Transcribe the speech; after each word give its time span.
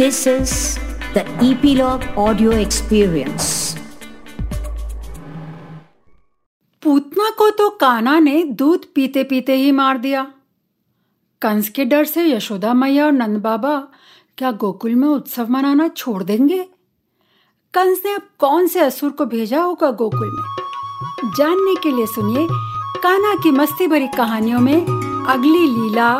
This 0.00 0.26
is 0.26 0.78
the 1.14 1.22
Epilogue 1.46 2.02
Audio 2.18 2.50
Experience. 2.50 3.76
Putana 6.82 7.30
को 7.30 7.50
तो 7.50 7.70
काना 7.70 8.18
ने 8.18 8.42
दूध 8.42 8.84
पीते 8.94 9.24
पीते 9.24 9.56
ही 9.56 9.72
मार 9.72 9.98
दिया। 9.98 10.32
कंस 11.42 11.68
के 11.68 11.84
डर 11.84 12.04
से 12.04 12.24
यशोदा 12.24 12.74
मैया 12.74 13.04
और 13.04 13.12
नंद 13.12 13.38
बाबा 13.42 13.88
क्या 14.38 14.50
गोकुल 14.50 14.94
में 14.94 15.08
उत्सव 15.08 15.50
मनाना 15.50 15.88
छोड़ 15.88 16.22
देंगे? 16.22 16.68
कंस 17.74 18.02
ने 18.04 18.12
अब 18.14 18.22
कौन 18.38 18.66
से 18.66 18.80
असुर 18.80 19.10
को 19.10 19.26
भेजा 19.26 19.62
होगा 19.62 19.90
गोकुल 19.90 20.30
में? 20.32 20.56
जानने 21.38 21.74
के 21.82 21.90
लिए 21.90 22.06
सुनिए 22.06 22.48
काना 23.02 23.34
की 23.42 23.50
मस्ती 23.50 23.86
भरी 23.86 24.08
कहानियों 24.08 24.60
में 24.60 24.86
अगली 25.28 25.66
लीला, 25.66 26.18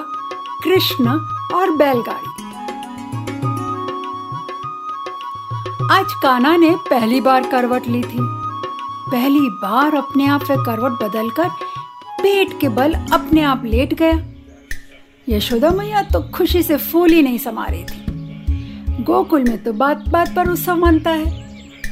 कृष्ण 0.65 1.09
और 1.55 1.77
बैलगाड़ी। 1.77 2.48
आज 5.91 6.13
काना 6.23 6.57
ने 6.57 6.71
पहली 6.91 7.21
बार 7.21 7.47
करवट 7.51 7.87
ली 7.89 8.01
थी। 8.03 8.19
पहली 9.11 9.49
बार 9.61 9.95
अपने 9.95 10.27
आप 10.27 10.43
वे 10.43 10.57
करवट 10.57 10.99
बदलकर 11.03 11.49
पेट 12.23 12.49
के 12.61 12.69
बल 12.69 12.95
अपने 13.13 13.43
आप 13.43 13.63
लेट 13.65 13.95
गया। 13.95 14.19
यशोदा 15.29 15.71
मैया 15.71 16.03
तो 16.03 16.21
खुशी 16.31 16.63
से 16.63 16.77
फूल 16.77 17.11
ही 17.11 17.23
नहीं 17.23 17.39
समा 17.39 17.67
रही 17.67 17.85
थी। 17.85 19.03
गोकुल 19.05 19.45
में 19.45 19.63
तो 19.65 19.73
बात 19.75 20.09
बात 20.09 20.35
पर 20.37 20.51
उत्सव 20.51 20.77
मनता 20.77 21.11
है, 21.11 21.25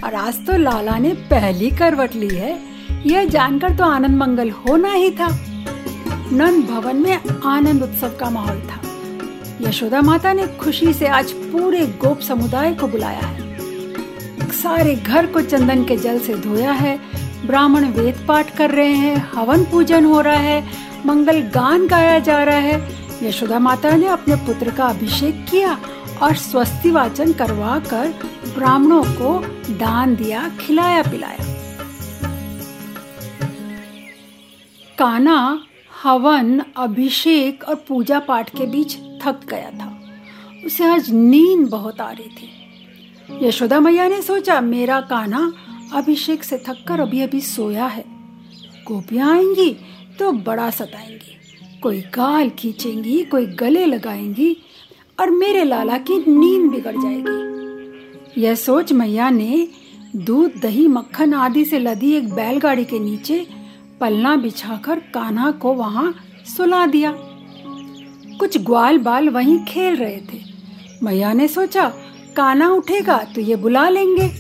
और 0.05 0.15
आज 0.15 0.47
तो 0.47 0.59
लाला 0.59 0.99
ने 0.99 1.13
पहली 1.31 1.71
करवट 1.71 2.15
ली 2.15 2.29
है। 2.29 2.59
यह 3.07 3.25
जानकर 3.29 3.77
तो 3.77 3.85
आनंद 3.85 4.17
मंगल 4.19 4.51
होना 4.51 4.93
ही 4.93 5.11
था। 5.11 5.29
नंद 6.33 6.65
भवन 6.65 6.97
में 6.97 7.19
आनंद 7.47 7.83
उत्सव 7.83 8.17
का 8.21 8.31
माहौल 8.31 8.61
था। 8.63 8.81
यशोदा 9.61 10.03
माता 10.03 10.33
ने 10.33 10.47
खुशी 10.57 10.93
से 10.93 11.09
आज 11.09 11.33
पूरे 11.33 11.87
गोप 11.97 12.21
समुदाय 12.21 12.75
को 12.75 12.87
बुलाया 12.87 13.21
है। 13.21 13.36
सारे 14.67 14.95
घर 14.95 15.27
को 15.27 15.41
चंदन 15.41 15.85
के 15.85 15.97
जल 15.97 16.19
से 16.19 16.35
धोया 16.35 16.73
है। 16.73 17.01
ब्राह्मण 17.47 17.85
वेद 17.85 18.25
पाठ 18.29 18.57
कर 18.57 18.71
रहे 18.71 18.93
हैं, 18.93 19.31
हवन 19.35 19.65
पूजन 19.65 20.05
हो 20.05 20.21
रहा 20.21 20.35
है, 20.35 20.67
मंगल 21.07 21.41
गान 21.41 21.87
गाया 21.87 22.19
जा 22.19 22.45
रहा 22.45 22.57
है। 22.57 22.89
यशोदा 23.23 23.59
माता 23.59 23.91
ने 23.91 24.07
अपने 24.07 24.37
पुत्र 24.37 24.71
का 24.71 24.85
अभिषेक 24.85 25.47
किया 25.51 25.79
और 26.23 26.35
स्वस्ति 26.35 26.91
वाचन 26.91 27.33
करवा 27.33 27.79
कर 27.79 28.09
ब्राह्मणों 28.55 29.03
को 29.05 29.45
दान 29.75 30.17
दिया, 30.17 30.51
खिलाया 30.61 31.03
पिलाया। 31.03 31.55
काना 34.99 35.63
हवन, 36.03 36.63
अभिषेक 36.77 37.65
और 37.69 37.75
पूजा 37.75 38.19
पाठ 38.19 38.51
के 38.51 38.67
बीच 38.67 38.97
थक 38.97 39.41
गया 39.49 39.71
था। 39.71 40.03
उसे 40.67 40.85
आज 40.85 41.11
नींद 41.11 41.69
बहुत 41.69 42.01
आ 42.01 42.11
रही 42.11 42.29
थी। 42.29 42.53
यशोदा 43.31 43.81
मैया 43.81 44.09
ने 44.09 44.23
सोचा, 44.23 44.61
मेरा 44.61 45.01
काना 45.01 45.53
अभिषेक 45.93 46.45
से 46.45 46.59
थककर 46.59 47.01
अभी 47.01 47.21
अभी 47.21 47.41
सोया 47.41 47.87
है। 47.87 48.05
गोपियाँ 48.87 49.33
आएँगी 49.33 49.77
तो 50.19 50.33
बड़ा 50.33 50.71
सताएँगी। 50.71 51.37
कोई 51.81 52.01
गाल 52.01 52.51
खींचेंगी, 52.51 53.25
कोई 53.25 53.47
गले 53.47 53.87
लगाएँगी 53.87 54.57
और 55.21 55.31
मेरे 55.31 55.65
लाला 55.65 55.99
की 55.99 56.19
नींद 56.19 56.71
बिगड़ 56.71 56.97
जाएगी। 56.97 58.43
यह 58.43 58.55
सोच 58.55 58.93
मैया 58.93 59.31
ने 59.31 59.69
दूध, 60.17 60.53
दही, 60.63 60.89
मक्खन 60.89 61.35
आदि 61.35 61.65
से 61.65 61.79
लदी 61.79 62.13
एक 62.13 62.35
बैलगाड़ी 62.35 62.85
के 62.85 62.99
नीचे 62.99 63.47
पलना 64.01 64.37
बिछाकर 64.37 64.99
कान्हा 64.99 65.51
को 65.51 65.75
वहाँ 65.75 66.15
सुला 66.57 66.87
दिया। 66.87 67.15
कुछ 68.39 68.59
ग्वाल 68.59 68.99
बाल 68.99 69.29
वहीं 69.29 69.65
खेल 69.65 69.97
रहे 69.97 70.17
थे। 70.17 70.41
मैया 71.03 71.33
ने 71.33 71.49
सोचा 71.49 71.93
काना 72.37 72.69
उठेगा 72.71 73.19
तो 73.35 73.41
ये 73.41 73.57
बुला 73.57 73.89
लेंगे। 73.89 74.31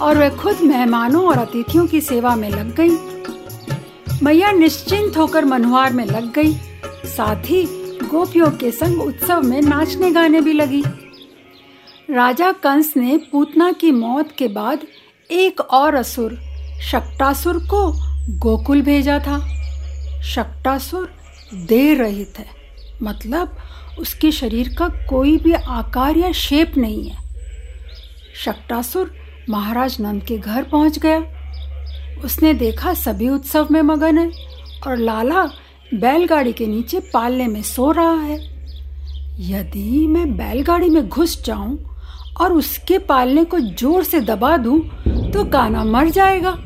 और 0.00 0.18
वह 0.18 0.36
खुद 0.36 0.60
मेहमानों 0.62 1.26
और 1.26 1.38
अतिथियों 1.38 1.86
की 1.86 2.00
सेवा 2.00 2.34
में 2.36 2.48
लग 2.50 2.74
गई। 2.74 2.96
मैया 4.22 4.52
निश्चिंत 4.52 5.16
होकर 5.16 5.44
मनुहार 5.44 5.92
में 5.92 6.04
लग 6.04 6.32
गई। 6.32 6.52
साथ 7.06 7.50
ही 7.50 7.64
गोपियों 8.04 8.50
के 8.50 8.70
संग 8.70 9.02
उत्सव 9.02 9.42
में 9.42 9.60
नाचने 9.62 10.10
गाने 10.10 10.40
भी 10.40 10.52
लगी। 10.52 10.82
राजा 12.10 12.52
कंस 12.52 12.92
ने 12.96 13.16
पूतना 13.32 13.72
की 13.72 13.90
मौत 13.92 14.32
के 14.38 14.48
बाद 14.48 14.78
एक 15.30 15.60
और 15.60 15.94
असुर 15.94 16.38
शक्टासुर 16.82 17.58
को 17.58 17.92
गोकुल 18.38 18.82
भेजा 18.82 19.18
था। 19.18 19.38
शक्टासुर 20.22 21.10
देर 21.54 21.96
रहित 21.96 22.38
है। 22.38 22.46
मतलब 23.02 23.56
उसके 23.98 24.32
शरीर 24.32 24.74
का 24.78 24.88
कोई 24.88 25.36
भी 25.36 25.52
आकार 25.52 26.16
या 26.16 26.32
शेप 26.32 26.76
नहीं 26.76 27.08
है। 27.08 27.19
शक्टासुर 28.44 29.10
महाराज 29.50 29.96
नंद 30.00 30.22
के 30.22 30.36
घर 30.38 30.62
पहुँच 30.62 30.98
गया। 30.98 31.18
उसने 32.24 32.52
देखा 32.54 32.92
सभी 32.94 33.28
उत्सव 33.28 33.68
में 33.70 33.80
मगन 33.82 34.18
है 34.18 34.30
और 34.86 34.96
लाला 34.96 35.44
बैलगाड़ी 35.92 36.52
के 36.52 36.66
नीचे 36.66 37.00
पालने 37.12 37.46
में 37.48 37.62
सो 37.62 37.90
रहा 37.90 38.14
है। 38.14 38.38
यदि 39.50 40.06
मैं 40.06 40.26
बैलगाड़ी 40.36 40.88
में 40.90 41.08
घुस 41.08 41.42
जाऊँ 41.44 41.78
और 42.40 42.52
उसके 42.52 42.98
पालने 43.04 43.44
को 43.44 43.58
ज़ोर 43.60 44.04
से 44.04 44.20
दबा 44.22 44.56
दूँ 44.56 44.80
तो 45.32 45.44
काना 45.50 45.84
मर 45.84 46.10
जाएगा। 46.10 46.56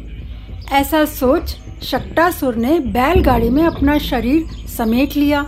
ऐसा 0.73 1.05
सोच 1.05 1.57
शक्टासुर 1.85 2.55
ने 2.57 2.79
बैलगाड़ी 2.81 3.49
में 3.51 3.63
अपना 3.65 3.99
शरीर 4.01 4.67
समेट 4.69 5.17
लिया। 5.17 5.47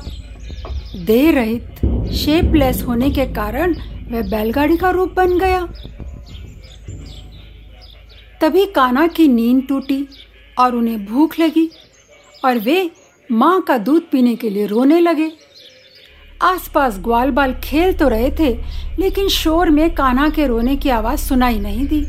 दे 0.96 1.30
रहित 1.30 2.10
शेपलेस 2.14 2.82
होने 2.82 3.10
के 3.10 3.26
कारण 3.34 3.74
वह 4.10 4.28
बैलगाड़ी 4.30 4.76
का 4.76 4.90
रूप 4.90 5.14
बन 5.16 5.38
गया। 5.38 5.66
तभी 8.40 8.64
काना 8.66 9.06
की 9.06 9.26
नींद 9.28 9.62
टूटी 9.68 10.06
और 10.58 10.74
उन्हें 10.76 11.04
भूख 11.06 11.38
लगी 11.40 11.68
और 12.44 12.58
वे 12.58 12.90
माँ 13.30 13.60
का 13.60 13.76
दूध 13.78 14.02
पीने 14.02 14.34
के 14.34 14.50
लिए 14.50 14.66
रोने 14.66 15.00
लगे। 15.00 15.30
आसपास 16.42 16.98
ग्वाल 16.98 17.30
बाल 17.30 17.54
खेल 17.64 17.92
तो 17.92 18.08
रहे 18.08 18.30
थे 18.30 18.52
लेकिन 18.98 19.28
शोर 19.28 19.70
में 19.70 19.94
काना 19.94 20.28
के 20.28 20.46
रोने 20.46 20.76
की 20.76 20.88
आवाज़ 20.88 21.20
सुनाई 21.20 21.58
नहीं 21.58 21.86
दी। 21.86 22.02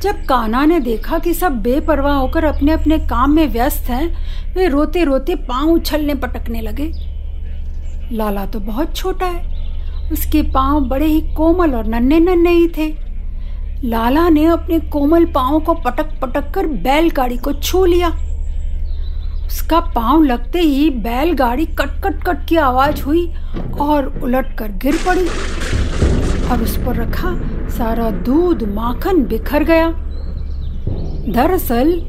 जब 0.00 0.24
काना 0.24 0.64
ने 0.64 0.78
देखा 0.80 1.18
कि 1.18 1.34
सब 1.34 1.60
बेपरवाह 1.62 2.16
होकर 2.16 2.44
अपने 2.44 2.72
अपने 2.72 2.98
काम 2.98 3.34
में 3.34 3.46
व्यस्त 3.46 3.90
हैं, 3.90 4.54
वे 4.54 4.68
रोते 4.68 5.04
रोते 5.04 5.34
पाँव 5.48 5.70
उछलने 5.70 6.14
पटकने 6.14 6.60
लगे। 6.60 6.90
लाला 8.12 8.46
तो 8.46 8.60
बहुत 8.60 8.96
छोटा 8.96 9.26
है 9.26 10.10
उसके 10.12 10.42
पाँव 10.52 10.80
बड़े 10.80 11.06
ही 11.06 11.20
कोमल 11.34 11.74
और 11.74 11.86
नन्हे 11.86 12.20
नन्हे 12.20 12.52
ही 12.52 12.68
थे। 12.68 13.07
लाला 13.84 14.28
ने 14.28 14.46
अपने 14.46 14.78
कोमल 14.80 15.24
पाँव 15.24 15.60
को 15.60 15.74
पटक 15.74 16.20
पटक 16.22 16.54
कर 16.54 16.66
बैलगाड़ी 16.66 17.36
को 17.36 17.52
छू 17.52 17.84
लिया। 17.84 18.08
उसका 19.46 19.80
पाँव 19.80 20.22
लगते 20.22 20.58
ही 20.58 20.90
बैलगाड़ी 20.90 21.66
कट 21.66 22.02
कट 22.04 22.24
कट 22.24 22.48
की 22.48 22.56
आवाज़ 22.56 23.02
हुई 23.02 23.34
और 23.80 24.20
उलट 24.22 24.58
कर 24.58 24.68
गिर 24.68 24.96
पड़ी 24.96 25.28
और 26.48 26.62
उस 26.62 26.76
पर 26.76 26.96
रखा 26.96 27.34
सारा 27.68 28.10
दूध 28.10 28.62
माखन 28.62 29.24
बिखर 29.24 29.64
गया। 29.64 29.90
दरअसल, 31.32 32.02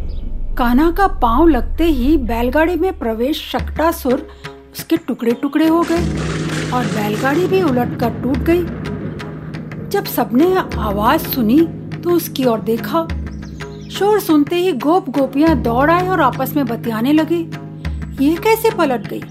कान्हा 0.57 0.91
का 0.91 1.07
पाँव 1.07 1.47
लगते 1.47 1.83
ही 1.83 2.17
बैलगाड़ी 2.17 2.75
में 2.75 2.99
प्रवेश 2.99 3.49
शक्टासुर 3.51 4.27
उसके 4.73 4.97
टुकड़े 4.97 5.31
टुकड़े 5.31 5.67
हो 5.67 5.81
गए 5.81 6.03
और 6.71 6.85
बैलगाड़ी 6.85 7.47
भी 7.47 7.61
उलट 7.61 7.99
कर 7.99 8.09
टूट 8.09 8.37
गई। 8.37 8.63
जब 9.89 10.05
सबने 10.05 10.55
आवाज़ 10.55 11.21
सुनी 11.21 11.59
तो 12.03 12.11
उसकी 12.11 12.43
ओर 12.45 12.59
देखा। 12.61 13.07
शोर 13.91 14.19
सुनते 14.19 14.55
ही 14.55 14.71
गोप 14.71 15.09
गोपियाँ 15.09 15.55
दौड़ 15.55 15.89
आए 15.91 16.07
और 16.07 16.21
आपस 16.21 16.53
में 16.55 16.65
बतियाने 16.65 17.13
लगे। 17.13 17.37
ये 18.25 18.35
कैसे 18.35 18.69
पलट 18.69 19.07
गई? 19.07 19.21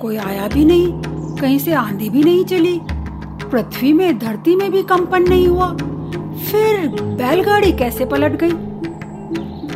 कोई 0.00 0.16
आया 0.16 0.48
भी 0.48 0.64
नहीं, 0.64 0.92
कहीं 1.36 1.58
से 1.58 1.72
आंधी 1.72 2.10
भी 2.10 2.22
नहीं 2.22 2.44
चली। 2.44 2.80
पृथ्वी 3.44 3.92
में, 3.92 4.18
धरती 4.18 4.56
में 4.56 4.70
भी 4.70 4.82
कंपन 4.82 5.28
नहीं 5.28 5.48
हुआ। 5.48 5.70
फिर 6.44 6.88
बैलगाड़ी 7.02 7.72
कैसे 7.72 8.04
पलट 8.04 8.40
गई? 8.44 8.52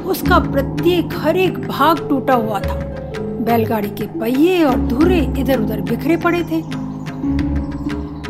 उसका 0.03 0.39
प्रत्येक 0.39 1.15
हर 1.15 1.37
एक 1.37 1.59
भाग 1.69 2.09
टूटा 2.09 2.35
हुआ 2.35 2.61
था। 2.61 2.75
बैलगाड़ी 3.19 3.91
के 3.91 4.07
पहिए 4.19 4.63
और 4.65 4.81
धुरे 4.81 5.21
इधर 5.39 5.61
उधर 5.61 5.81
बिखरे 5.81 6.17
पड़े 6.17 6.43
थे। 6.43 6.63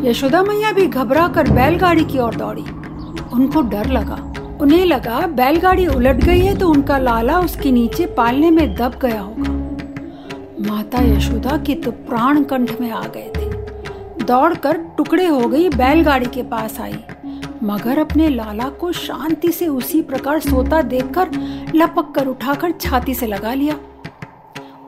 यशोदा 0.03 0.43
मैया 0.43 0.73
भी 0.73 0.87
घबरा 0.87 1.29
कर 1.29 1.51
बैलगाड़ी 1.51 2.05
की 2.05 2.19
ओर 2.19 2.35
दौड़ी। 2.35 2.63
उनको 3.33 3.63
डर 3.63 3.87
लगा। 3.87 4.33
उन्हें 4.61 4.85
लगा, 4.87 5.27
बैलगाड़ी 5.27 5.87
उलट 5.87 6.17
गई 6.17 6.41
है 6.41 6.59
तो 6.59 6.69
उनका 6.69 6.99
लाला 6.99 7.39
उसके 7.41 7.71
नीचे 7.73 8.07
पालने 8.07 8.51
में 8.51 8.75
दब 8.75 8.99
गया 9.03 9.21
होगा। 9.21 9.53
माता 10.69 11.03
यशोदा 11.03 11.57
के 11.57 11.75
तो 11.75 11.91
प्राण 11.91 12.43
कंठ 12.43 12.81
में 12.81 12.91
आ 12.91 13.07
गए 13.07 13.33
थे। 13.37 14.25
दौड़कर 14.25 14.77
टुकड़े 14.77 15.27
हो 15.27 15.49
गई, 15.49 15.69
बैलगाड़ी 15.69 16.27
के 16.27 16.43
पास 16.43 16.81
आई। 16.81 16.99
मगर 17.63 17.99
अपने 17.99 18.29
लाला 18.29 18.69
को 18.69 18.93
शांति 18.93 19.53
से 19.53 19.69
उसी 19.69 20.03
प्रकार 20.03 20.41
सोता 20.41 20.83
देखकर 20.83 21.31
लपक 21.75 22.13
कर 22.15 22.27
उठाकर 22.27 22.71
छाती 22.71 23.15
से 23.15 23.27
लगा 23.27 23.55
लिया। 23.55 23.75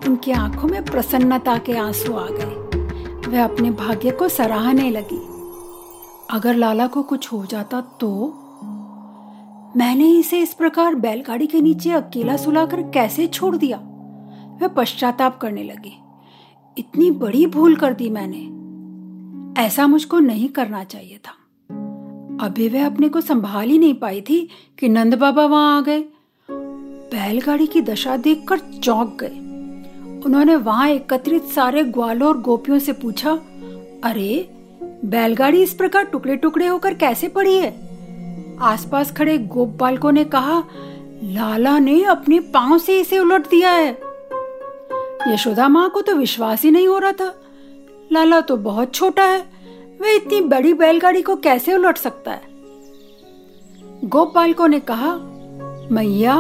उनकी 0.07 0.33
आँखों 0.33 0.69
में 0.69 0.85
प्रसन्नता 0.85 1.59
के 1.59 1.77
आँसू 1.77 2.13
आ 2.13 2.27
गए। 2.31 2.64
वह 3.35 3.45
अपने 3.45 3.71
भाग्य 3.71 4.11
को 4.11 4.29
सराहने 4.29 4.91
लगी। 4.91 5.21
अगर 6.31 6.55
लाला 6.55 6.87
को 6.87 7.03
कुछ 7.03 7.33
हो 7.33 7.47
जाता 7.47 7.81
तो? 7.81 8.41
मैंने 9.77 10.09
इसे 10.19 10.41
इस 10.41 10.55
प्रकार 10.55 10.95
बैलगाड़ी 10.95 11.47
के 11.47 11.61
नीचे 11.61 11.91
अकेला 11.91 12.37
सुलाकर 12.37 12.83
कैसे 12.83 13.27
छोड़ 13.27 13.57
दिया? 13.57 13.77
वह 14.63 14.69
पश्चाताप 14.69 15.39
करने 15.39 15.63
लगी। 15.63 15.99
इतनी 16.79 17.11
बड़ी 17.11 17.47
भूल 17.47 17.77
कर 17.77 17.93
दी 17.93 18.11
मैंने। 18.11 18.65
ऐसा 19.63 19.87
मुझको 19.87 20.19
नहीं 20.19 20.49
करना 20.49 20.85
चाहिए 20.85 21.21
था। 21.25 21.33
अभी 22.47 22.69
वह 22.69 22.87
अपने 22.87 23.09
को 23.09 23.21
संभाल 23.21 23.69
ही 23.69 23.79
नहीं 23.79 23.95
पाई 23.95 24.21
थी 24.21 24.49
कि 24.79 24.89
नंद 24.89 25.15
बाबा 25.15 25.47
वहाँ 25.47 25.79
आ 25.79 25.81
गए। 25.81 26.05
बैलगाड़ी 27.11 27.67
की 27.67 27.81
दशा 27.81 28.17
देखकर 28.17 28.59
चौंक 28.59 29.17
गए। 29.21 29.44
उन्होंने 30.27 30.57
वहाँ 30.57 30.89
एकत्रित 30.89 31.45
सारे 31.45 31.85
ग्वालों 31.85 32.29
और 32.29 32.41
गोपियों 32.41 32.79
से 32.79 32.93
पूछा, 32.93 33.31
अरे, 34.05 34.51
बैलगाड़ी 35.05 35.63
इस 35.63 35.75
प्रकार 35.75 36.05
टुकड़े 36.05 36.37
टुकड़े 36.37 36.67
होकर 36.67 36.95
कैसे 36.95 37.29
पड़ी 37.29 37.59
है? 37.59 37.95
आसपास 38.61 39.13
खड़े 39.13 39.39
गोप 39.39 39.69
बालकों 39.69 40.13
ने 40.13 40.25
कहा, 40.25 40.65
लाला 41.25 41.79
ने 41.79 42.05
अपने 42.05 42.41
पाँव 42.41 42.79
से 42.79 43.01
इसे 43.01 43.19
उलट 43.19 43.49
दिया 43.49 43.71
है। 43.71 43.99
यशोदा 45.29 45.69
माँ 45.69 45.91
को 45.91 46.01
तो 46.01 46.15
विश्वास 46.15 46.63
ही 46.63 46.71
नहीं 46.71 46.89
हो 46.89 46.99
रहा 46.99 47.13
था। 47.13 47.35
लाला 48.13 48.41
तो 48.41 48.57
बहुत 48.57 48.95
छोटा 48.95 49.25
है 49.25 49.39
वह 50.01 50.17
इतनी 50.17 50.41
बड़ी 50.41 50.75
बैलगाड़ी 50.75 51.23
को 51.23 51.37
कैसे 51.37 51.75
उलट 51.75 51.99
सकता 51.99 52.31
है? 52.31 52.43
गोप 54.05 54.35
बालकों 54.35 54.69
ने 54.69 54.81
कहा, 54.81 55.21
मैया, 55.93 56.35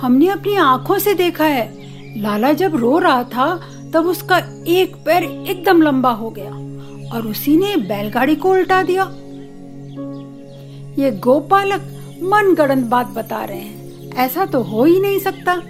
हमने 0.00 0.28
अपनी 0.28 0.56
आँखों 0.56 0.98
से 0.98 1.14
देखा 1.14 1.44
है। 1.44 1.81
लाला 2.16 2.52
जब 2.52 2.76
रो 2.76 2.98
रहा 2.98 3.24
था, 3.24 3.62
तब 3.94 4.06
उसका 4.06 4.38
एक 4.66 4.96
पैर 5.06 5.22
एकदम 5.22 5.82
लंबा 5.82 6.10
हो 6.10 6.30
गया 6.30 6.50
और 7.16 7.26
उसी 7.26 7.56
ने 7.56 7.76
बैलगाड़ी 7.76 8.36
को 8.36 8.50
उल्टा 8.50 8.82
दिया। 8.82 9.04
ये 11.02 11.10
गोपालक 11.10 11.80
मन 12.22 12.54
गणत 12.54 12.86
बात 12.86 13.06
बता 13.06 13.44
रहे 13.44 13.58
हैं। 13.58 14.10
ऐसा 14.12 14.46
तो 14.46 14.62
हो 14.62 14.84
ही 14.84 15.00
नहीं 15.00 15.18
सकता। 15.18 15.62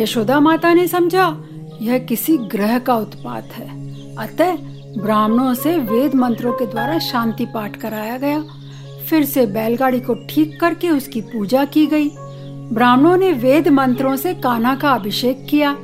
यशोदा 0.00 0.40
माता 0.40 0.74
ने 0.74 0.88
समझा, 0.88 1.42
यह 1.82 1.98
किसी 1.98 2.38
ग्रह 2.38 2.78
का 2.78 2.96
उत्पात 2.96 3.44
है। 3.44 3.68
अतः 4.16 4.56
ब्राह्मणों 5.02 5.54
से 5.54 5.78
वेद 5.78 6.14
मंत्रों 6.14 6.52
के 6.52 6.66
द्वारा 6.66 6.98
शांति 6.98 7.46
पाठ 7.46 7.76
कराया 7.76 8.18
गया। 8.18 8.44
फिर 9.10 9.24
से 9.24 9.46
बैलगाड़ी 9.46 10.00
को 10.00 10.14
ठीक 10.14 10.60
करके 10.60 10.90
उसकी 10.90 11.20
पूजा 11.20 11.64
की 11.64 11.86
गई। 11.86 12.08
ब्राह्मणों 12.72 13.16
ने 13.16 13.32
वेद 13.32 13.68
मंत्रों 13.68 14.16
से 14.16 14.34
कान्हा 14.34 14.76
का 14.76 14.90
अभिषेक 14.90 15.46
किया। 15.50 15.76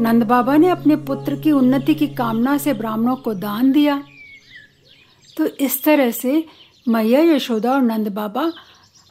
नंद 0.00 0.22
बाबा 0.22 0.56
ने 0.56 0.68
अपने 0.68 0.96
पुत्र 0.96 1.36
की 1.36 1.52
उन्नति 1.52 1.94
की 1.94 2.06
कामना 2.06 2.58
से 2.58 2.72
ब्राह्मणों 2.72 3.16
को 3.16 3.34
दान 3.34 3.72
दिया। 3.72 4.02
तो 5.36 5.46
इस 5.46 5.84
तरह 5.84 6.10
से 6.10 6.44
मैया, 6.88 7.20
यशोदा 7.20 7.72
और 7.72 7.82
नंद 7.82 8.08
बाबा 8.08 8.52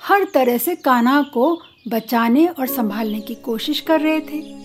हर 0.03 0.23
तरह 0.33 0.57
से 0.57 0.75
कान्हा 0.75 1.21
को 1.21 1.61
बचाने 1.87 2.47
और 2.47 2.67
संभालने 2.67 3.19
की 3.19 3.35
कोशिश 3.35 3.79
कर 3.79 4.01
रहे 4.01 4.19
थे। 4.19 4.63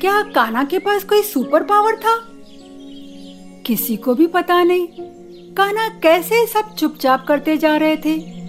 क्या 0.00 0.22
कान्हा 0.22 0.64
के 0.64 0.78
पास 0.78 1.04
कोई 1.04 1.22
सुपर 1.22 1.62
पावर 1.62 1.96
था? 1.96 2.28
किसी 3.66 3.96
को 3.96 4.14
भी 4.14 4.26
पता 4.26 4.62
नहीं। 4.62 4.88
कान्हा 5.54 5.88
कैसे 5.88 6.46
सब 6.46 6.74
चुपचाप 6.74 7.26
करते 7.26 7.56
जा 7.56 7.76
रहे 7.76 7.96
थे? 7.96 8.41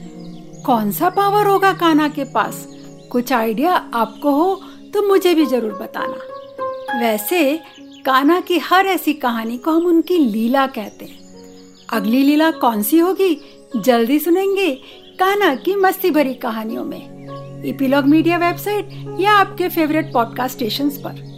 कौन 0.66 0.92
सा 0.92 1.10
पावर 1.10 1.48
होगा 1.48 1.74
काना 1.74 2.08
के 2.08 2.24
पास? 2.24 2.68
कुछ 3.12 3.34
आइडिया 3.34 3.74
आपको 3.74 4.32
हो 4.32 4.62
तो 4.94 5.02
मुझे 5.08 5.34
भी 5.34 5.46
ज़रूर 5.46 5.72
बताना। 5.72 7.00
वैसे 7.00 7.60
काना 8.06 8.40
की 8.40 8.58
हर 8.58 8.86
ऐसी 8.86 9.14
कहानी 9.14 9.58
को 9.58 9.72
हम 9.72 9.86
उनकी 9.86 10.18
लीला 10.18 10.68
कहते 10.68 11.06
हैं। 11.06 11.20
अगली 11.94 12.24
लीला 12.24 12.52
कौन 12.52 12.82
सी 12.84 13.00
होगी? 13.00 13.42
जल्दी 13.78 14.20
सुनेंगे 14.20 14.72
काना 15.20 15.56
की 15.56 15.76
मस्ती 15.76 16.12
भरी 16.12 16.34
कहानियों 16.34 16.84
में। 16.84 17.64
इपीलॉग 17.66 18.06
मीडिया 18.06 18.38
वेबसाइट 18.38 19.18
या 19.20 19.32
आपके 19.32 19.70
फेवरेट 19.70 20.14
पॉडकास्ट 20.14 20.56
स्टेशन 20.56 20.90
पर। 20.90 21.33